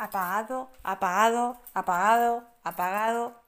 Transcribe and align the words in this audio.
Apagado, 0.00 0.70
apagado, 0.84 1.60
apagado, 1.74 2.48
apagado. 2.62 3.42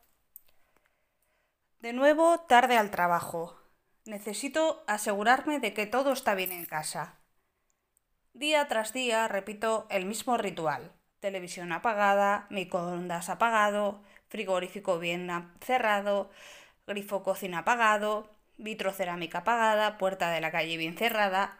De 1.78 1.92
nuevo, 1.92 2.40
tarde 2.40 2.76
al 2.76 2.90
trabajo. 2.90 3.56
Necesito 4.04 4.82
asegurarme 4.88 5.60
de 5.60 5.72
que 5.74 5.86
todo 5.86 6.10
está 6.10 6.34
bien 6.34 6.50
en 6.50 6.66
casa. 6.66 7.20
Día 8.32 8.66
tras 8.66 8.92
día 8.92 9.28
repito 9.28 9.86
el 9.90 10.06
mismo 10.06 10.36
ritual. 10.38 10.90
Televisión 11.20 11.70
apagada, 11.70 12.48
microondas 12.50 13.28
apagado, 13.28 14.02
frigorífico 14.28 14.98
bien 14.98 15.30
cerrado, 15.60 16.32
grifo 16.84 17.22
cocina 17.22 17.58
apagado, 17.58 18.28
vitrocerámica 18.58 19.38
apagada, 19.38 19.98
puerta 19.98 20.32
de 20.32 20.40
la 20.40 20.50
calle 20.50 20.76
bien 20.76 20.96
cerrada, 20.96 21.59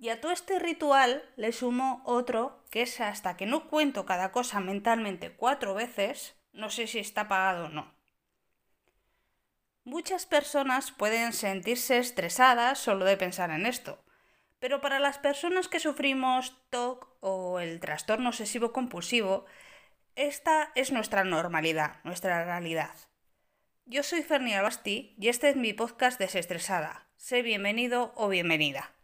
y 0.00 0.08
a 0.08 0.20
todo 0.20 0.32
este 0.32 0.58
ritual 0.58 1.22
le 1.36 1.52
sumo 1.52 2.02
otro 2.06 2.64
que 2.70 2.82
es 2.82 3.00
hasta 3.02 3.36
que 3.36 3.44
no 3.44 3.68
cuento 3.68 4.06
cada 4.06 4.32
cosa 4.32 4.58
mentalmente 4.58 5.30
cuatro 5.30 5.74
veces, 5.74 6.40
no 6.52 6.70
sé 6.70 6.86
si 6.86 6.98
está 6.98 7.28
pagado 7.28 7.66
o 7.66 7.68
no. 7.68 7.94
Muchas 9.84 10.24
personas 10.24 10.90
pueden 10.90 11.34
sentirse 11.34 11.98
estresadas 11.98 12.78
solo 12.78 13.04
de 13.04 13.18
pensar 13.18 13.50
en 13.50 13.66
esto, 13.66 14.02
pero 14.58 14.80
para 14.80 15.00
las 15.00 15.18
personas 15.18 15.68
que 15.68 15.80
sufrimos 15.80 16.56
TOC 16.70 17.06
o 17.20 17.60
el 17.60 17.78
trastorno 17.78 18.30
obsesivo 18.30 18.72
compulsivo, 18.72 19.44
esta 20.16 20.72
es 20.74 20.92
nuestra 20.92 21.24
normalidad, 21.24 22.02
nuestra 22.04 22.44
realidad. 22.44 22.94
Yo 23.84 24.02
soy 24.02 24.22
Fernia 24.22 24.62
Basti 24.62 25.14
y 25.18 25.28
este 25.28 25.50
es 25.50 25.56
mi 25.56 25.74
podcast 25.74 26.18
Desestresada. 26.18 27.08
Sé 27.16 27.42
bienvenido 27.42 28.12
o 28.16 28.28
bienvenida. 28.28 28.94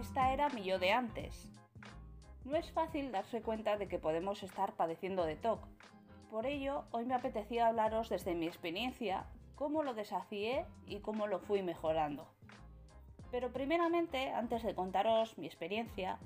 Esta 0.00 0.32
era 0.32 0.48
mi 0.48 0.62
yo 0.62 0.78
de 0.78 0.92
antes. 0.92 1.52
No 2.46 2.56
es 2.56 2.72
fácil 2.72 3.12
darse 3.12 3.42
cuenta 3.42 3.76
de 3.76 3.86
que 3.86 3.98
podemos 3.98 4.42
estar 4.42 4.72
padeciendo 4.72 5.26
de 5.26 5.36
TOC. 5.36 5.60
Por 6.30 6.46
ello, 6.46 6.84
hoy 6.90 7.04
me 7.04 7.14
apetecía 7.14 7.66
hablaros 7.66 8.08
desde 8.08 8.34
mi 8.34 8.46
experiencia, 8.46 9.26
cómo 9.56 9.82
lo 9.82 9.92
desafié 9.92 10.64
y 10.86 11.00
cómo 11.00 11.26
lo 11.26 11.38
fui 11.40 11.62
mejorando. 11.62 12.26
Pero 13.30 13.52
primeramente, 13.52 14.30
antes 14.30 14.62
de 14.62 14.74
contaros 14.74 15.36
mi 15.36 15.46
experiencia, 15.46 16.18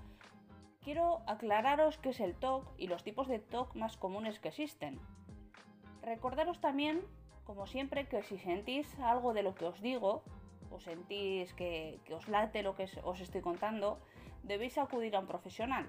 quiero 0.85 1.23
aclararos 1.27 1.99
qué 1.99 2.11
es 2.11 2.21
el 2.21 2.37
TOC 2.37 2.65
y 2.79 2.87
los 2.87 3.03
tipos 3.03 3.27
de 3.27 3.41
TOC 3.41 3.75
más 3.75 3.97
comunes 3.97 4.39
que 4.39 4.51
existen. 4.51 5.01
Recordaros 6.01 6.61
también, 6.61 7.03
como 7.43 7.67
siempre, 7.67 8.07
que 8.07 8.23
si 8.23 8.39
sentís 8.39 8.97
algo 9.01 9.35
de 9.35 9.43
lo 9.43 9.57
que 9.57 9.65
os 9.65 9.81
digo, 9.81 10.23
o 10.75 10.81
sentís 10.81 11.55
que, 11.55 12.01
os 12.11 12.29
late 12.29 12.63
lo 12.63 12.75
que 12.75 12.91
os 13.03 13.21
estoy 13.21 13.41
contando, 13.41 13.99
debéis 14.43 14.77
acudir 14.77 15.15
a 15.15 15.21
un 15.21 15.27
profesional. 15.27 15.87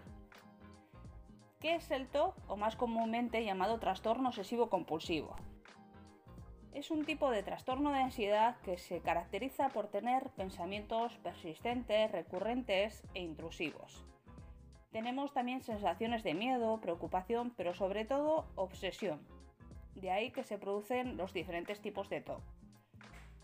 ¿Qué 1.60 1.76
es 1.76 1.90
el 1.90 2.08
TOC 2.08 2.36
o 2.48 2.56
más 2.56 2.76
comúnmente 2.76 3.44
llamado 3.44 3.80
trastorno 3.80 4.30
obsesivo 4.30 4.70
compulsivo? 4.70 5.36
Es 6.74 6.92
un 6.92 7.06
tipo 7.06 7.32
de 7.32 7.42
trastorno 7.42 7.92
de 7.92 8.00
ansiedad 8.00 8.58
que 8.62 8.78
se 8.78 9.00
caracteriza 9.00 9.70
por 9.70 9.88
tener 9.88 10.30
pensamientos 10.32 11.18
persistentes, 11.24 12.12
recurrentes 12.12 13.02
e 13.14 13.22
intrusivos. 13.22 14.06
Tenemos 14.92 15.34
también 15.34 15.64
sensaciones 15.64 16.24
de 16.24 16.34
miedo, 16.34 16.80
preocupación, 16.82 17.52
pero 17.58 17.74
sobre 17.74 18.06
todo 18.06 18.46
obsesión. 18.56 19.26
De 19.96 20.12
ahí 20.12 20.32
que 20.32 20.44
se 20.44 20.58
producen 20.58 21.18
los 21.18 21.34
diferentes 21.34 21.82
tipos 21.82 22.10
de 22.10 22.22
TOC. 22.22 22.42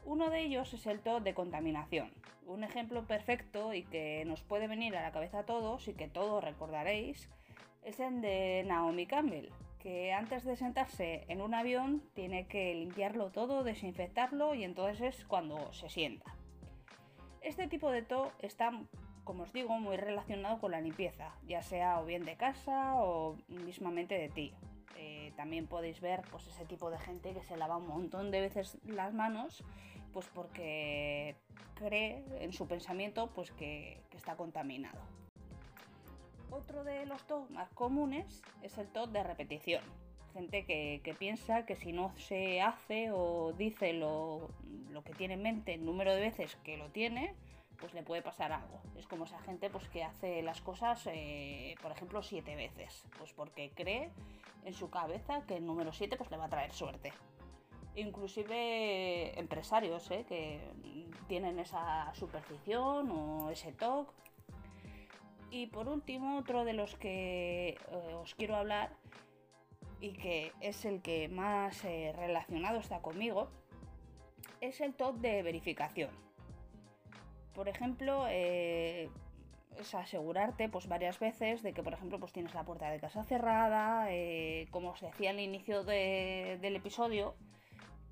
Uno 0.04 0.30
de 0.30 0.42
ellos 0.42 0.74
es 0.74 0.88
el 0.88 1.00
TOC 1.00 1.24
de 1.24 1.34
contaminación. 1.34 2.12
Un 2.48 2.64
ejemplo 2.64 3.06
perfecto 3.06 3.74
y 3.74 3.84
que 3.84 4.26
nos 4.26 4.42
puede 4.42 4.68
venir 4.68 4.96
a 4.96 5.04
la 5.04 5.12
cabeza 5.12 5.40
a 5.40 5.46
todos 5.46 5.88
y 5.88 5.94
que 5.94 6.08
todos 6.08 6.44
recordaréis 6.44 7.30
es 7.84 8.00
el 8.00 8.22
de 8.22 8.64
Naomi 8.68 9.06
Campbell, 9.06 9.50
que 9.80 10.12
antes 10.14 10.44
de 10.44 10.56
sentarse 10.56 11.26
en 11.28 11.42
un 11.42 11.54
avión 11.54 12.04
tiene 12.14 12.48
que 12.48 12.74
limpiarlo 12.74 13.32
todo, 13.32 13.64
desinfectarlo 13.64 14.54
y 14.54 14.64
entonces 14.64 15.20
es 15.20 15.26
cuando 15.26 15.72
se 15.74 15.90
sienta. 15.90 16.36
Este 17.42 17.68
tipo 17.68 17.90
de 17.92 18.02
TOC 18.02 18.34
está, 18.44 18.72
como 19.24 19.44
os 19.44 19.54
digo, 19.54 19.80
muy 19.80 19.98
relacionado 19.98 20.60
con 20.60 20.72
la 20.72 20.82
limpieza, 20.82 21.36
ya 21.48 21.62
sea 21.62 22.00
o 22.00 22.06
bien 22.06 22.26
de 22.26 22.38
casa 22.38 22.96
o 22.96 23.38
mismamente 23.48 24.16
de 24.18 24.30
ti. 24.30 24.54
Eh, 24.98 25.34
también 25.36 25.68
podéis 25.68 26.02
ver 26.02 26.22
pues, 26.32 26.48
ese 26.48 26.66
tipo 26.66 26.90
de 26.92 27.00
gente 27.00 27.34
que 27.34 27.44
se 27.44 27.58
lava 27.58 27.78
un 27.78 27.88
montón 27.88 28.32
de 28.32 28.42
veces 28.42 28.78
las 28.86 29.14
manos 29.14 29.64
pues 30.12 30.28
porque 30.34 31.36
cree 31.76 32.24
en 32.40 32.54
su 32.54 32.68
pensamiento 32.68 33.32
pues 33.34 33.52
que, 33.52 34.00
está 34.16 34.36
contaminado. 34.36 35.00
Otro 36.52 36.84
de 36.84 37.06
los 37.06 37.24
TOC 37.24 37.50
más 37.50 37.70
comunes 37.72 38.44
es 38.62 38.78
el 38.78 38.88
TOC 38.88 39.10
de 39.10 39.24
repetición. 39.24 39.84
Gente 40.34 40.66
que, 40.66 41.16
piensa 41.18 41.66
que 41.66 41.76
si 41.76 41.92
no 41.92 42.14
se 42.18 42.62
hace 42.62 43.10
o 43.12 43.54
dice 43.54 43.94
lo, 43.94 44.50
que 45.04 45.14
tiene 45.14 45.34
en 45.34 45.42
mente 45.42 45.74
el 45.74 45.86
número 45.86 46.14
de 46.14 46.22
veces 46.22 46.56
que 46.64 46.78
lo 46.78 46.90
tiene, 46.90 47.34
pues 47.82 47.94
le 47.94 48.04
puede 48.04 48.22
pasar 48.22 48.54
algo. 48.54 48.80
Es 48.96 49.08
como 49.08 49.26
esa 49.26 49.40
gente 49.40 49.70
pues, 49.70 49.90
que 49.90 50.04
hace 50.04 50.42
las 50.44 50.62
cosas, 50.62 51.06
eh, 51.08 51.76
por 51.82 51.92
ejemplo, 51.92 52.24
siete 52.24 52.56
veces. 52.56 53.04
Pues 53.18 53.34
porque 53.34 53.72
cree 53.76 54.12
en 54.64 54.74
su 54.74 54.90
cabeza 54.90 55.42
que 55.48 55.58
el 55.58 55.66
número 55.66 55.92
7 55.92 56.16
pues, 56.16 56.30
le 56.30 56.38
va 56.38 56.46
a 56.46 56.50
traer 56.50 56.72
suerte 56.72 57.12
inclusive 57.94 59.38
empresarios 59.38 60.10
¿eh? 60.12 60.26
que 60.26 60.62
tienen 61.28 61.60
esa 61.60 62.14
superstición 62.14 63.12
o 63.12 63.50
ese 63.50 63.74
TOC. 63.74 64.14
Y 65.50 65.68
por 65.68 65.90
último, 65.90 66.38
otro 66.38 66.64
de 66.64 66.72
los 66.72 66.96
que 66.96 67.70
eh, 67.70 68.14
os 68.16 68.34
quiero 68.36 68.56
hablar 68.56 68.96
y 70.00 70.14
que 70.14 70.54
es 70.62 70.86
el 70.86 71.02
que 71.02 71.28
más 71.28 71.84
relacionado 71.84 72.80
está 72.80 73.02
conmigo, 73.02 73.50
es 74.62 74.80
el 74.80 74.94
TOC 74.94 75.18
de 75.18 75.44
verificación. 75.44 76.31
Por 77.62 77.70
ejemplo, 77.70 78.26
es 78.26 79.94
asegurarte 79.94 80.68
pues 80.68 80.88
varias 80.88 81.20
veces 81.20 81.62
de 81.62 81.74
que 81.74 81.84
por 81.84 81.94
ejemplo 81.94 82.20
pues 82.20 82.34
tienes 82.34 82.56
la 82.56 82.64
puerta 82.64 82.90
de 82.90 83.00
casa 83.00 83.24
cerrada 83.24 84.08
como 84.72 84.90
os 84.90 85.02
decía 85.02 85.30
al 85.30 85.40
inicio 85.40 85.84
del 85.84 86.76
episodio 86.76 87.36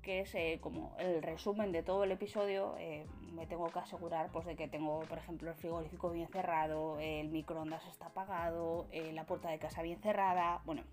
que 0.02 0.20
es 0.20 0.32
eh, 0.36 0.60
como 0.62 0.94
el 1.00 1.20
resumen 1.20 1.72
de 1.72 1.82
todo 1.82 2.04
el 2.04 2.12
episodio, 2.12 2.76
eh, 2.78 3.04
me 3.32 3.44
tengo 3.46 3.72
que 3.72 3.80
asegurar 3.80 4.30
pues, 4.30 4.46
de 4.46 4.54
que 4.54 4.68
tengo, 4.68 5.00
por 5.00 5.18
ejemplo, 5.18 5.50
el 5.50 5.56
frigorífico 5.56 6.10
bien 6.10 6.28
cerrado, 6.28 7.00
el 7.00 7.28
microondas 7.28 7.84
está 7.88 8.06
apagado, 8.06 8.86
eh, 8.92 9.12
la 9.12 9.24
puerta 9.24 9.50
de 9.50 9.58
casa 9.58 9.82
bien 9.82 10.00
cerrada. 10.00 10.60
Bueno, 10.64 10.84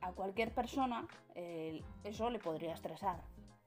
a 0.00 0.12
cualquier 0.12 0.54
persona 0.54 1.08
eso 2.04 2.30
le 2.30 2.38
podría 2.38 2.72
estresar. 2.72 3.16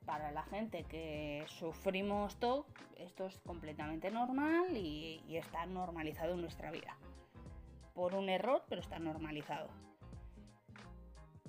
Para 0.05 0.31
la 0.31 0.43
gente 0.43 0.83
que 0.83 1.43
sufrimos 1.47 2.35
todo, 2.37 2.65
esto 2.97 3.27
es 3.27 3.39
completamente 3.39 4.11
normal 4.11 4.75
y 4.75 5.21
está 5.29 5.65
normalizado 5.65 6.33
en 6.33 6.41
nuestra 6.41 6.71
vida. 6.71 6.97
Por 7.93 8.15
un 8.15 8.29
error, 8.29 8.63
pero 8.67 8.81
está 8.81 8.99
normalizado. 8.99 9.69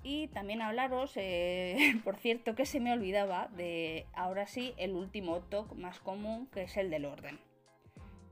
Y 0.05 0.29
también 0.29 0.63
hablaros, 0.63 1.13
eh, 1.17 1.77
por 2.05 2.17
cierto, 2.17 2.55
que 2.55 2.67
se 2.67 2.81
me 2.81 2.93
olvidaba 2.93 3.49
de 3.49 4.07
ahora 4.15 4.47
sí 4.47 4.75
el 4.77 4.93
último 4.93 5.41
TOC 5.41 5.75
más 5.75 6.01
común, 6.01 6.49
que 6.49 6.63
es 6.63 6.77
el 6.77 6.91
del 6.91 7.05
orden. 7.05 7.39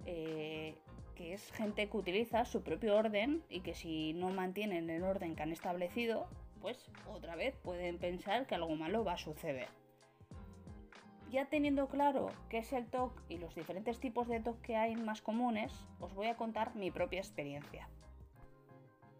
Eh, 0.07 0.75
que 1.15 1.35
es 1.35 1.53
gente 1.53 1.89
que 1.89 1.97
utiliza 1.97 2.45
su 2.45 2.63
propio 2.63 2.97
orden 2.97 3.45
y 3.51 3.61
que 3.61 3.75
si 3.75 4.15
no 4.15 4.31
mantienen 4.31 4.89
el 4.89 5.05
orden 5.05 5.37
que 5.37 5.43
han 5.43 5.53
establecido, 5.53 6.27
pues 6.61 6.91
otra 7.07 7.37
vez 7.37 7.55
pueden 7.63 7.99
pensar 7.99 8.47
que 8.47 8.55
algo 8.55 8.75
malo 8.75 9.05
va 9.05 9.13
a 9.13 9.19
suceder. 9.19 9.69
Ya 11.31 11.45
teniendo 11.45 11.87
claro 11.87 12.33
qué 12.49 12.59
es 12.59 12.73
el 12.73 12.87
TOC 12.87 13.13
y 13.29 13.39
los 13.39 13.55
diferentes 13.55 14.01
tipos 14.01 14.27
de 14.27 14.41
TOC 14.41 14.61
que 14.63 14.77
hay 14.77 14.97
más 14.97 15.23
comunes, 15.23 15.73
os 16.01 16.13
voy 16.13 16.27
a 16.27 16.37
contar 16.37 16.75
mi 16.75 16.91
propia 16.91 17.21
experiencia. 17.21 17.89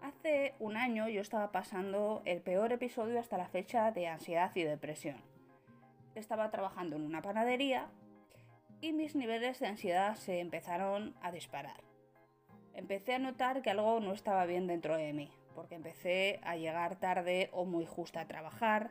Hace 0.03 0.55
un 0.59 0.77
año 0.77 1.09
yo 1.09 1.21
estaba 1.21 1.53
pasando 1.53 2.21
el 2.25 2.41
peor 2.41 2.73
episodio 2.73 3.21
hasta 3.21 3.39
la 3.39 3.47
fecha 3.47 3.93
de 3.93 4.09
ansiedad 4.09 4.51
y 4.57 4.65
depresión. 4.65 5.23
estaba 6.17 6.51
trabajando 6.51 6.97
en 6.97 7.03
una 7.03 7.23
panadería 7.23 7.87
y 8.81 8.93
mis 8.93 9.15
niveles 9.15 9.61
de 9.61 9.69
ansiedad 9.69 10.17
se 10.17 10.41
empezaron 10.41 11.15
a 11.23 11.31
disparar. 11.31 11.81
Empecé 12.75 13.15
a 13.15 13.19
notar 13.21 13.63
que 13.63 13.71
algo 13.71 14.01
no 14.01 14.13
estaba 14.13 14.47
bien 14.47 14.67
dentro 14.67 14.97
de 14.97 15.13
mí, 15.13 15.31
porque 15.55 15.77
empecé 15.77 16.41
a 16.43 16.57
llegar 16.57 16.97
tarde 16.97 17.51
o 17.53 17.65
muy 17.65 17.87
justa 17.87 18.23
a 18.23 18.27
trabajar, 18.27 18.91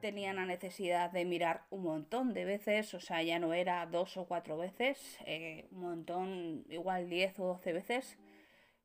tenía 0.00 0.32
la 0.32 0.46
necesidad 0.46 1.10
de 1.10 1.24
mirar 1.24 1.64
un 1.70 1.82
montón 1.82 2.32
de 2.34 2.44
veces, 2.44 2.94
o 2.94 3.00
sea, 3.00 3.22
ya 3.22 3.38
no 3.38 3.52
era 3.52 3.86
dos 3.86 4.16
o 4.16 4.26
cuatro 4.26 4.56
veces, 4.56 5.18
eh, 5.26 5.68
un 5.70 5.80
montón, 5.80 6.64
igual 6.68 7.08
10 7.08 7.38
o 7.40 7.46
12 7.46 7.72
veces, 7.72 8.18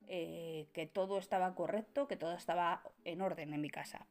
eh, 0.08 0.68
que 0.74 0.86
todo 0.86 1.18
estaba 1.18 1.56
correcto, 1.56 2.08
que 2.08 2.18
todo 2.18 2.34
estaba 2.34 2.84
en 3.04 3.22
orden 3.22 3.54
en 3.54 3.62
mi 3.62 3.70
casa. 3.70 4.06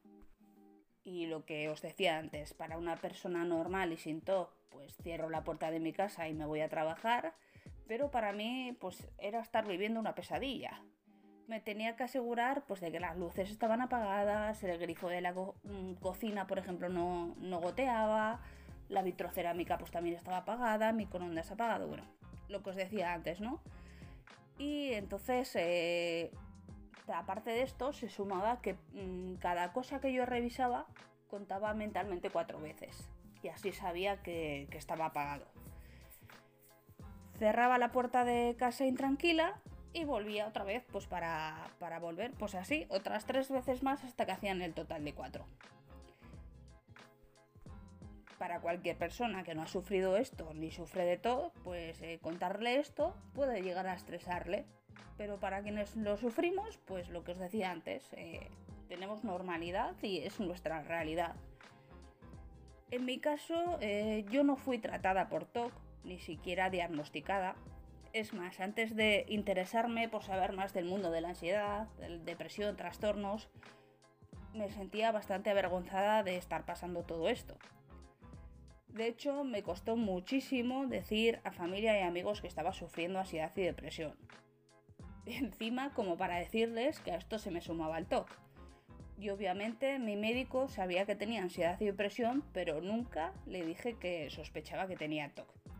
Y 1.03 1.27
lo 1.27 1.45
que 1.45 1.69
os 1.69 1.81
decía 1.81 2.17
antes, 2.17 2.53
para 2.53 2.77
una 2.77 2.97
persona 2.97 3.45
normal 3.45 3.93
y 3.93 3.97
sin 3.97 4.21
TOC, 4.21 4.51
pues 4.69 4.95
cierro 5.03 5.29
la 5.29 5.43
puerta 5.43 5.71
de 5.71 5.79
mi 5.79 5.93
casa 5.93 6.27
y 6.27 6.33
me 6.33 6.45
voy 6.45 6.61
a 6.61 6.69
trabajar, 6.69 7.35
pero 7.87 8.11
para 8.11 8.33
mí 8.33 8.75
pues 8.79 9.07
era 9.19 9.39
estar 9.39 9.67
viviendo 9.67 9.99
una 9.99 10.15
pesadilla. 10.15 10.81
Me 11.47 11.59
tenía 11.59 11.95
que 11.95 12.03
asegurar 12.03 12.63
pues 12.65 12.81
de 12.81 12.91
que 12.91 12.99
las 12.99 13.17
luces 13.17 13.51
estaban 13.51 13.81
apagadas, 13.81 14.63
el 14.63 14.77
grifo 14.79 15.09
de 15.09 15.21
la 15.21 15.33
mm, 15.33 15.93
cocina, 16.01 16.47
por 16.47 16.57
ejemplo, 16.57 16.89
no, 16.89 17.35
no 17.37 17.59
goteaba, 17.59 18.39
la 18.89 19.01
vitrocerámica 19.01 19.77
pues 19.77 19.91
también 19.91 20.15
estaba 20.15 20.37
apagada, 20.37 20.91
mi 20.91 21.05
microondas 21.05 21.51
apagado, 21.51 21.87
bueno, 21.87 22.03
lo 22.49 22.63
que 22.63 22.71
os 22.71 22.75
decía 22.75 23.13
antes, 23.13 23.41
¿no? 23.41 23.61
Y 24.57 24.93
entonces, 24.93 25.55
eh, 25.55 26.31
aparte 27.13 27.51
de 27.51 27.61
esto, 27.61 27.93
se 27.93 28.09
sumaba 28.09 28.61
que 28.61 28.75
mm, 28.93 29.35
cada 29.35 29.73
cosa 29.73 29.99
que 29.99 30.13
yo 30.13 30.25
revisaba 30.25 30.85
contaba 31.29 31.73
mentalmente 31.73 32.29
cuatro 32.29 32.59
veces. 32.59 33.09
Y 33.43 33.49
así 33.49 33.71
sabía 33.71 34.21
que, 34.23 34.67
estaba 34.71 35.07
apagado. 35.07 35.45
Cerraba 37.37 37.77
la 37.77 37.91
puerta 37.91 38.23
de 38.23 38.55
casa 38.57 38.85
intranquila 38.85 39.59
y 39.95 40.03
volvía 40.03 40.47
otra 40.47 40.63
vez 40.63 40.83
pues 40.91 41.07
para, 41.07 41.69
para 41.79 41.99
volver 41.99 42.31
pues 42.37 42.53
así 42.53 42.85
otras 42.89 43.25
tres 43.25 43.49
veces 43.49 43.81
más 43.81 44.03
hasta 44.03 44.25
que 44.25 44.33
hacían 44.33 44.61
el 44.61 44.73
total 44.73 45.03
de 45.03 45.13
cuatro 45.13 45.47
para 48.37 48.59
cualquier 48.59 48.97
persona 48.97 49.43
que 49.43 49.55
no 49.55 49.63
ha 49.63 49.67
sufrido 49.67 50.17
esto 50.17 50.53
ni 50.53 50.71
sufre 50.71 51.05
de 51.05 51.17
todo, 51.17 51.51
pues 51.63 52.01
eh, 52.01 52.19
contarle 52.21 52.79
esto 52.79 53.15
puede 53.33 53.61
llegar 53.61 53.87
a 53.87 53.93
estresarle. 53.93 54.65
Pero 55.17 55.39
para 55.39 55.61
quienes 55.61 55.95
lo 55.95 56.17
sufrimos, 56.17 56.77
pues 56.85 57.09
lo 57.09 57.23
que 57.23 57.31
os 57.31 57.39
decía 57.39 57.71
antes, 57.71 58.07
eh, 58.13 58.49
tenemos 58.87 59.23
normalidad 59.23 59.95
y 60.01 60.19
es 60.19 60.39
nuestra 60.39 60.81
realidad. 60.83 61.35
En 62.91 63.05
mi 63.05 63.19
caso, 63.19 63.77
eh, 63.81 64.25
yo 64.29 64.43
no 64.43 64.57
fui 64.57 64.77
tratada 64.77 65.29
por 65.29 65.45
TOC, 65.45 65.71
ni 66.03 66.19
siquiera 66.19 66.69
diagnosticada. 66.69 67.55
Es 68.15 68.31
más, 68.31 68.61
antes 68.61 68.95
de 68.95 69.25
interesarme 69.27 70.07
por 70.07 70.23
saber 70.23 70.53
más 70.53 70.73
del 70.73 70.85
mundo 70.85 71.11
de 71.11 71.19
la 71.19 71.27
ansiedad, 71.31 71.89
de 71.97 72.17
depresión, 72.19 72.77
trastornos, 72.77 73.49
me 74.53 74.69
sentía 74.69 75.11
bastante 75.11 75.49
avergonzada 75.49 76.23
de 76.23 76.37
estar 76.37 76.63
pasando 76.63 77.03
todo 77.03 77.27
esto. 77.27 77.57
De 78.87 79.07
hecho, 79.07 79.43
me 79.43 79.63
costó 79.63 79.97
muchísimo 79.97 80.87
decir 80.87 81.41
a 81.43 81.51
familia 81.51 81.99
y 81.99 82.03
amigos 82.03 82.39
que 82.39 82.47
estaba 82.47 82.71
sufriendo 82.71 83.19
ansiedad 83.19 83.51
y 83.57 83.63
depresión. 83.63 84.15
Encima, 85.25 85.93
como 85.93 86.15
para 86.15 86.37
decirles 86.37 87.01
que 87.01 87.11
a 87.11 87.17
esto 87.17 87.37
se 87.37 87.51
me 87.51 87.59
sumaba 87.59 87.97
el 87.97 88.05
TOC. 88.05 88.29
Y 89.19 89.27
obviamente 89.29 89.99
mi 89.99 90.15
médico 90.15 90.69
sabía 90.69 91.05
que 91.05 91.17
tenía 91.17 91.41
ansiedad 91.41 91.81
y 91.81 91.87
depresión, 91.87 92.45
pero 92.53 92.79
nunca 92.79 93.33
le 93.45 93.65
dije 93.65 93.97
que 93.97 94.29
sospechaba 94.29 94.87
que 94.87 94.95
tenía 94.95 95.33
TOC. 95.35 95.74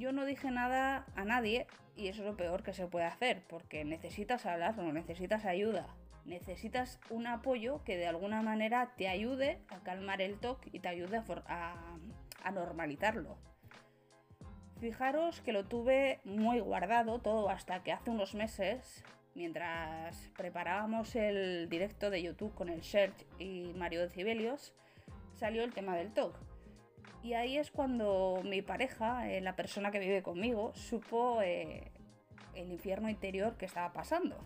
Yo 0.00 0.12
no 0.12 0.24
dije 0.24 0.50
nada 0.50 1.04
a 1.14 1.26
nadie 1.26 1.66
y 1.94 2.08
eso 2.08 2.22
es 2.22 2.26
lo 2.26 2.34
peor 2.34 2.62
que 2.62 2.72
se 2.72 2.86
puede 2.86 3.04
hacer, 3.04 3.42
porque 3.46 3.84
necesitas 3.84 4.46
hablarlo, 4.46 4.90
necesitas 4.94 5.44
ayuda, 5.44 5.94
necesitas 6.24 6.98
un 7.10 7.26
apoyo 7.26 7.84
que 7.84 7.98
de 7.98 8.06
alguna 8.06 8.40
manera 8.40 8.94
te 8.96 9.08
ayude 9.08 9.60
a 9.68 9.80
calmar 9.80 10.22
el 10.22 10.38
TOC 10.38 10.68
y 10.72 10.80
te 10.80 10.88
ayude 10.88 11.22
a, 11.46 11.98
normalizarlo. 12.50 13.36
Fijaros 14.80 15.42
que 15.42 15.52
lo 15.52 15.66
tuve 15.66 16.20
muy 16.24 16.60
guardado 16.60 17.18
todo 17.18 17.50
hasta 17.50 17.82
que 17.82 17.92
hace 17.92 18.08
unos 18.08 18.34
meses, 18.34 19.04
mientras 19.34 20.30
preparábamos 20.34 21.14
el 21.14 21.68
directo 21.68 22.08
de 22.08 22.22
YouTube 22.22 22.54
con 22.54 22.70
el 22.70 22.82
Serge 22.84 23.26
y 23.38 23.74
Mario 23.76 24.00
de 24.00 24.08
Cibelios, 24.08 24.72
salió 25.34 25.62
el 25.62 25.74
tema 25.74 25.94
del 25.94 26.14
TOC. 26.14 26.34
Y 27.22 27.34
ahí 27.34 27.58
es 27.58 27.70
cuando 27.70 28.40
mi 28.44 28.62
pareja, 28.62 29.30
eh, 29.30 29.40
la 29.40 29.54
persona 29.54 29.90
que 29.90 29.98
vive 29.98 30.22
conmigo, 30.22 30.72
supo 30.74 31.42
eh, 31.42 31.90
el 32.54 32.72
infierno 32.72 33.08
interior 33.08 33.56
que 33.56 33.66
estaba 33.66 33.92
pasando. 33.92 34.36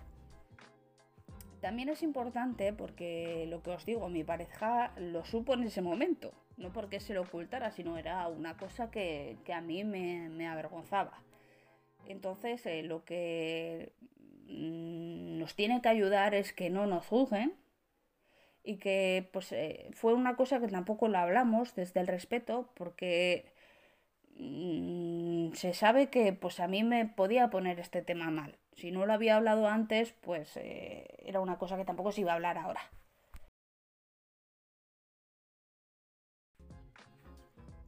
También 1.60 1.88
es 1.88 2.02
importante 2.02 2.72
porque 2.72 3.46
lo 3.48 3.62
que 3.62 3.70
os 3.70 3.86
digo, 3.86 4.08
mi 4.08 4.24
pareja 4.24 4.92
lo 4.98 5.24
supo 5.24 5.54
en 5.54 5.62
ese 5.62 5.80
momento, 5.80 6.34
no 6.58 6.72
porque 6.72 7.00
se 7.00 7.14
lo 7.14 7.22
ocultara, 7.22 7.70
sino 7.70 7.96
era 7.96 8.28
una 8.28 8.56
cosa 8.56 8.90
que, 8.90 9.38
a 9.50 9.60
mí 9.60 9.82
me, 9.84 10.46
avergonzaba. 10.46 11.22
Entonces, 12.06 12.66
eh, 12.66 12.82
lo 12.82 13.04
que 13.04 13.92
mm, 14.46 15.38
nos 15.38 15.54
tiene 15.54 15.80
que 15.80 15.88
ayudar 15.88 16.34
es 16.34 16.52
que 16.52 16.68
no 16.68 16.86
nos 16.86 17.06
juzguen 17.06 17.54
y 18.64 18.78
que 18.78 19.28
pues 19.32 19.52
eh, 19.52 19.90
fue 19.92 20.14
una 20.14 20.36
cosa 20.36 20.60
que 20.60 20.68
tampoco 20.68 21.08
lo 21.08 21.18
hablamos 21.18 21.74
desde 21.74 22.00
el 22.00 22.06
respeto 22.08 22.70
porque 22.74 23.52
mm, 24.36 25.52
se 25.54 25.74
sabe 25.74 26.08
que 26.10 26.32
pues 26.32 26.60
a 26.60 26.68
mí 26.68 26.82
me 26.84 27.06
podía 27.06 27.50
poner 27.50 27.80
este 27.80 28.02
tema 28.02 28.30
mal 28.30 28.58
si 28.76 28.90
no 28.90 29.06
lo 29.06 29.12
había 29.12 29.36
hablado 29.36 29.68
antes, 29.68 30.12
pues 30.20 30.56
eh, 30.56 31.06
era 31.20 31.40
una 31.40 31.58
cosa 31.58 31.76
que 31.76 31.84
tampoco 31.84 32.12
se 32.12 32.22
iba 32.22 32.32
a 32.32 32.34
hablar 32.34 32.58
ahora. 32.58 32.80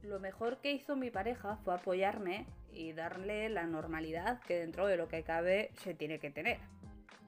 Lo 0.01 0.19
mejor 0.19 0.57
que 0.61 0.71
hizo 0.71 0.95
mi 0.95 1.11
pareja 1.11 1.57
fue 1.57 1.75
apoyarme 1.75 2.45
y 2.71 2.93
darle 2.93 3.49
la 3.49 3.65
normalidad 3.65 4.39
que 4.41 4.59
dentro 4.59 4.87
de 4.87 4.95
lo 4.95 5.09
que 5.09 5.23
cabe 5.23 5.71
se 5.75 5.93
tiene 5.93 6.19
que 6.19 6.29
tener, 6.29 6.59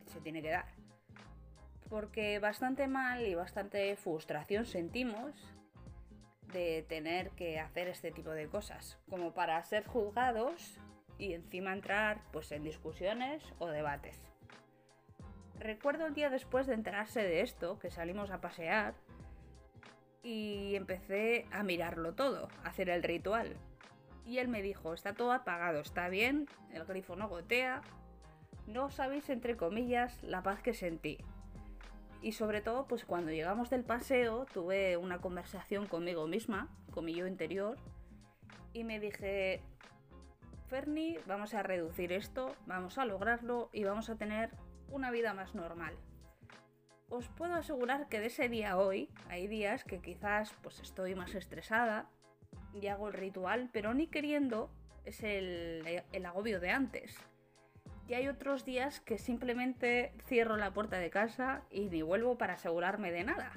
se 0.05 0.21
tiene 0.21 0.41
que 0.41 0.51
dar. 0.51 0.78
Porque 1.89 2.39
bastante 2.39 2.88
mal 2.88 3.25
y 3.25 3.36
bastante 3.36 3.96
frustración 3.96 4.65
sentimos 4.65 5.34
de 6.53 6.86
tener 6.88 7.31
que 7.31 7.60
hacer 7.60 7.88
este 7.88 8.12
tipo 8.12 8.31
de 8.31 8.48
cosas, 8.48 9.00
como 9.10 9.34
para 9.34 9.62
ser 9.63 9.86
juzgados 9.86 10.79
y 11.17 11.34
encima 11.34 11.74
entrar 11.74 12.22
pues 12.31 12.51
en 12.51 12.63
discusiones 12.63 13.43
o 13.60 13.67
debates. 13.67 14.22
Recuerdo 15.60 16.08
el 16.08 16.13
día 16.13 16.29
después 16.29 16.67
de 16.67 16.74
enterarse 16.74 17.22
de 17.22 17.41
esto, 17.41 17.79
que 17.79 17.91
salimos 17.91 18.31
a 18.31 18.39
pasear 18.39 18.93
y 20.24 20.75
empecé 20.75 21.46
a 21.51 21.63
mirarlo 21.63 22.13
todo, 22.13 22.48
a 22.63 22.69
hacer 22.69 22.89
el 22.89 23.03
ritual. 23.03 23.58
Y 24.25 24.38
él 24.38 24.48
me 24.48 24.62
dijo, 24.62 24.93
está 24.93 25.13
todo 25.13 25.34
apagado, 25.34 25.79
está 25.79 26.08
bien, 26.08 26.48
el 26.72 26.86
grifo 26.86 27.15
no 27.15 27.27
gotea, 27.27 27.81
no 28.67 28.89
sabéis 28.89 29.29
entre 29.29 29.58
comillas 29.58 30.24
la 30.24 30.43
paz 30.43 30.62
que 30.62 30.74
sentí. 30.74 31.17
Y 32.21 32.33
sobre 32.33 32.61
todo, 32.61 32.85
pues 32.85 33.05
cuando 33.05 33.31
llegamos 33.31 33.69
del 33.69 33.83
paseo 33.83 34.45
tuve 34.53 34.97
una 34.97 35.19
conversación 35.19 35.88
conmigo 35.88 36.27
misma, 36.27 36.67
con 36.91 37.05
mi 37.05 37.15
yo 37.15 37.27
interior, 37.27 37.77
y 38.73 38.83
me 38.83 38.99
dije, 38.99 39.61
Ferni, 40.67 41.17
vamos 41.25 41.53
a 41.53 41.63
reducir 41.63 42.11
esto, 42.11 42.55
vamos 42.65 42.97
a 42.97 43.05
lograrlo 43.05 43.69
y 43.71 43.83
vamos 43.85 44.09
a 44.09 44.17
tener 44.17 44.51
una 44.89 45.11
vida 45.11 45.33
más 45.33 45.55
normal. 45.55 45.95
Os 47.09 47.27
puedo 47.29 47.55
asegurar 47.55 48.07
que 48.07 48.19
de 48.19 48.27
ese 48.27 48.49
día 48.49 48.71
a 48.71 48.77
hoy 48.77 49.09
hay 49.29 49.47
días 49.47 49.83
que 49.83 49.99
quizás 49.99 50.53
pues 50.61 50.79
estoy 50.79 51.15
más 51.15 51.33
estresada 51.33 52.09
y 52.73 52.88
hago 52.88 53.07
el 53.07 53.13
ritual, 53.13 53.69
pero 53.73 53.93
ni 53.93 54.07
queriendo 54.07 54.69
es 55.05 55.23
el, 55.23 56.03
el 56.11 56.25
agobio 56.25 56.59
de 56.59 56.69
antes. 56.69 57.17
Y 58.09 58.15
hay 58.15 58.27
otros 58.27 58.65
días 58.65 58.99
que 58.99 59.19
simplemente 59.19 60.11
cierro 60.25 60.57
la 60.57 60.73
puerta 60.73 60.97
de 60.97 61.11
casa 61.11 61.61
y 61.69 61.89
ni 61.89 62.01
vuelvo 62.01 62.39
para 62.39 62.55
asegurarme 62.55 63.11
de 63.11 63.23
nada. 63.23 63.51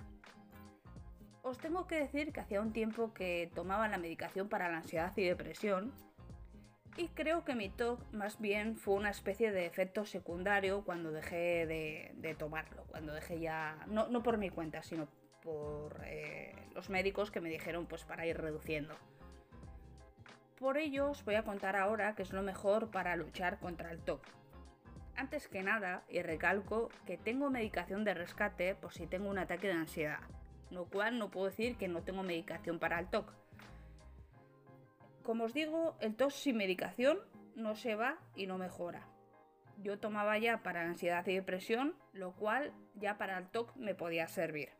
Os 1.42 1.56
tengo 1.58 1.86
que 1.86 1.96
decir 1.96 2.32
que 2.32 2.40
hacía 2.40 2.60
un 2.60 2.74
tiempo 2.74 3.14
que 3.14 3.50
tomaba 3.54 3.88
la 3.88 3.96
medicación 3.96 4.50
para 4.50 4.68
la 4.68 4.76
ansiedad 4.76 5.10
y 5.16 5.24
depresión 5.24 5.92
y 6.98 7.08
creo 7.08 7.44
que 7.44 7.54
mi 7.54 7.70
TOC 7.70 8.12
más 8.12 8.38
bien 8.38 8.76
fue 8.76 8.94
una 8.94 9.08
especie 9.08 9.50
de 9.50 9.64
efecto 9.64 10.04
secundario 10.04 10.84
cuando 10.84 11.10
dejé 11.10 11.66
de, 11.66 12.36
tomarlo, 12.38 12.84
cuando 12.84 13.14
dejé 13.14 13.40
ya, 13.40 13.78
no, 13.86 14.22
por 14.22 14.36
mi 14.36 14.50
cuenta, 14.50 14.82
sino 14.82 15.08
por 15.42 15.98
eh, 16.04 16.54
los 16.74 16.90
médicos 16.90 17.30
que 17.30 17.40
me 17.40 17.48
dijeron 17.48 17.86
pues 17.86 18.04
para 18.04 18.26
ir 18.26 18.36
reduciendo. 18.36 18.94
Por 20.58 20.76
ello 20.76 21.10
os 21.10 21.24
voy 21.24 21.36
a 21.36 21.42
contar 21.42 21.76
ahora 21.76 22.14
qué 22.14 22.22
es 22.22 22.32
lo 22.32 22.42
mejor 22.42 22.90
para 22.90 23.16
luchar 23.16 23.58
contra 23.58 23.90
el 23.90 23.98
TOC. 23.98 24.41
Antes 25.16 25.48
que 25.48 25.62
nada, 25.62 26.04
y 26.08 26.22
recalco 26.22 26.88
que 27.06 27.18
tengo 27.18 27.50
medicación 27.50 28.04
de 28.04 28.14
rescate 28.14 28.74
por 28.74 28.92
si 28.92 29.06
tengo 29.06 29.28
un 29.28 29.38
ataque 29.38 29.68
de 29.68 29.74
ansiedad. 29.74 30.20
lo 30.70 30.86
cual 30.86 31.18
no 31.18 31.30
puedo 31.30 31.48
decir 31.48 31.76
que 31.76 31.86
no 31.86 32.02
tengo 32.02 32.22
medicación 32.22 32.78
para 32.78 32.98
el 32.98 33.06
TOC. 33.08 33.30
Como 35.22 35.44
os 35.44 35.52
digo, 35.52 35.96
el 36.00 36.16
TOC 36.16 36.30
sin 36.30 36.56
medicación 36.56 37.18
no 37.54 37.74
se 37.74 37.94
va 37.94 38.18
y 38.34 38.46
no 38.46 38.56
mejora. 38.56 39.06
Yo 39.76 39.98
tomaba 39.98 40.38
ya 40.38 40.62
para 40.62 40.80
ansiedad 40.80 41.26
y 41.26 41.34
depresión, 41.34 41.94
lo 42.14 42.32
cual 42.32 42.72
ya 42.94 43.18
para 43.18 43.36
el 43.36 43.48
TOC 43.48 43.76
me 43.76 43.94
podía 43.94 44.28
servir. 44.28 44.70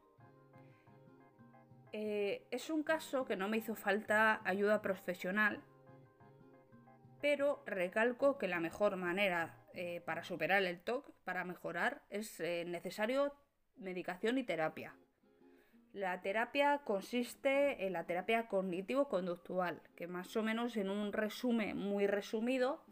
Eh, 1.93 2.47
es 2.51 2.71
un 2.71 2.83
caso 2.83 3.27
que 3.27 3.37
no 3.37 3.49
me 3.49 3.59
hizo 3.59 3.75
falta 3.75 4.41
ayuda 4.45 4.81
profesional, 4.81 5.63
pero 7.21 7.63
recalco 7.67 8.39
que 8.39 8.49
la 8.49 8.61
mejor 8.61 8.97
manera 8.97 9.62
eh, 9.75 10.01
para 10.05 10.25
superar 10.25 10.63
el 10.63 10.81
TOC, 10.81 11.11
para 11.25 11.45
mejorar, 11.45 12.03
es 12.11 12.41
eh, 12.41 12.65
necesario 12.67 13.35
medicación 13.77 14.39
y 14.39 14.45
terapia. 14.45 14.95
La 15.93 16.23
terapia 16.23 16.81
consiste 16.85 17.87
en 17.87 17.93
la 17.93 18.07
terapia 18.07 18.49
cognitivo-conductual, 18.49 19.83
que 19.95 20.07
más 20.07 20.35
o 20.37 20.43
menos 20.43 20.77
en 20.77 20.89
un 20.89 21.13
resumen 21.13 21.77
muy 21.77 22.07
resumido 22.07 22.83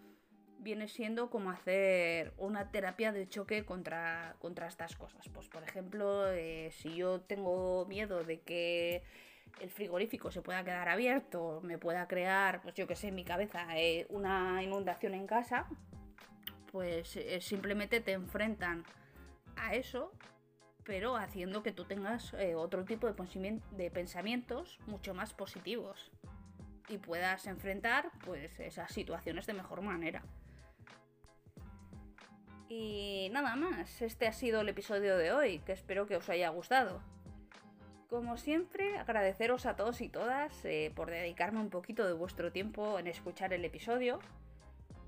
viene 0.59 0.89
siendo 0.89 1.31
como 1.31 1.51
hacer 1.51 2.35
una 2.37 2.71
terapia 2.71 3.13
de 3.13 3.27
choque 3.29 3.65
contra, 3.65 4.37
contra 4.39 4.69
estas 4.69 4.97
cosas. 4.97 5.29
Pues 5.33 5.49
por 5.49 5.63
ejemplo, 5.63 6.31
eh, 6.31 6.71
si 6.73 6.95
yo 6.95 7.23
tengo 7.23 7.87
miedo 7.87 8.23
de 8.25 8.41
que 8.41 9.03
el 9.61 9.71
frigorífico 9.71 10.31
se 10.31 10.43
pueda 10.43 10.63
quedar 10.65 10.89
abierto, 10.89 11.61
me 11.63 11.79
pueda 11.79 12.07
crear, 12.07 12.63
pues 12.63 12.75
yo 12.75 12.87
que 12.87 12.97
sé, 12.97 13.09
en 13.09 13.15
mi 13.15 13.25
cabeza 13.25 13.67
eh, 13.77 14.07
una 14.11 14.63
inundación 14.63 15.15
en 15.15 15.27
casa, 15.27 15.67
pues 16.71 17.17
eh, 17.17 17.41
simplemente 17.41 18.01
te 18.01 18.13
enfrentan 18.13 18.85
a 19.57 19.75
eso, 19.75 20.13
pero 20.85 21.17
haciendo 21.17 21.63
que 21.63 21.73
tú 21.73 21.85
tengas 21.85 22.35
otro 22.57 22.85
tipo 22.85 23.11
de, 23.11 23.61
de 23.73 23.91
pensamientos 23.91 24.79
mucho 24.87 25.15
más 25.15 25.35
positivos 25.35 26.11
y 26.89 26.99
puedas 26.99 27.47
enfrentar 27.47 28.11
pues 28.25 28.59
esas 28.59 28.93
situaciones 28.93 29.47
de 29.47 29.55
mejor 29.55 29.83
manera. 29.83 30.23
Y 32.69 33.29
nada 33.33 33.57
más, 33.57 34.01
este 34.01 34.29
ha 34.29 34.33
sido 34.33 34.61
el 34.61 34.69
episodio 34.69 35.17
de 35.17 35.33
hoy, 35.33 35.59
que 35.59 35.73
espero 35.73 36.07
que 36.07 36.15
os 36.15 36.29
haya 36.29 36.49
gustado. 36.51 37.03
Como 38.09 38.37
siempre, 38.37 38.97
agradeceros 38.97 39.67
a 39.67 39.75
todos 39.75 40.01
y 40.01 40.09
todas 40.09 40.65
eh, 40.65 40.93
por 40.95 41.11
dedicarme 41.11 41.59
un 41.59 41.71
poquito 41.71 42.07
de 42.07 42.13
vuestro 42.13 42.53
tiempo 42.53 43.01
en 43.01 43.09
escuchar 43.09 43.53
el 43.53 43.65
episodio 43.65 44.21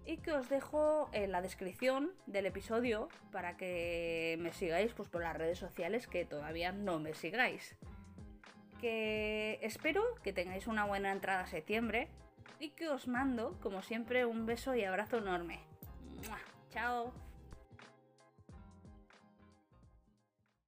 y 0.07 0.19
que 0.19 0.33
os 0.33 0.49
dejo 0.49 1.09
en 1.13 1.33
la 1.33 1.43
descripción 1.43 2.13
del 2.27 2.47
episodio 2.47 3.09
para 3.31 3.57
que 3.57 4.37
me 4.41 4.53
sigáis 4.53 4.93
pues, 4.95 5.09
por 5.09 5.23
las 5.23 5.37
redes 5.37 5.59
sociales 5.59 6.07
que 6.07 6.25
todavía 6.25 6.73
no 6.73 6.99
me 6.99 7.15
sigáis. 7.15 7.77
Que 8.81 9.59
espero 9.63 10.03
que 10.23 10.33
tengáis 10.33 10.67
una 10.67 10.85
buena 10.85 11.13
entrada 11.13 11.43
a 11.43 11.47
septiembre 11.47 12.09
y 12.59 12.71
que 12.71 12.89
os 12.89 13.07
mando, 13.07 13.59
como 13.61 13.83
siempre, 13.83 14.25
un 14.25 14.47
beso 14.47 14.75
y 14.75 14.85
abrazo 14.85 15.19
enorme. 15.19 15.61
¡Chao! 16.71 17.13